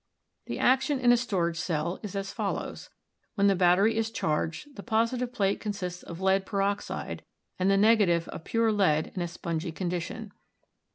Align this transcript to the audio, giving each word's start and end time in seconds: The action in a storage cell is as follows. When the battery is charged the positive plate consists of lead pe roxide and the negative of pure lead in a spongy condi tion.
The 0.47 0.57
action 0.57 0.99
in 0.99 1.11
a 1.11 1.15
storage 1.15 1.57
cell 1.59 1.99
is 2.01 2.15
as 2.15 2.33
follows. 2.33 2.89
When 3.35 3.45
the 3.45 3.55
battery 3.55 3.97
is 3.97 4.09
charged 4.09 4.75
the 4.75 4.81
positive 4.81 5.31
plate 5.31 5.59
consists 5.59 6.01
of 6.01 6.19
lead 6.19 6.43
pe 6.47 6.53
roxide 6.57 7.19
and 7.59 7.69
the 7.69 7.77
negative 7.77 8.27
of 8.29 8.43
pure 8.43 8.71
lead 8.71 9.11
in 9.15 9.21
a 9.21 9.27
spongy 9.27 9.71
condi 9.71 10.01
tion. 10.01 10.31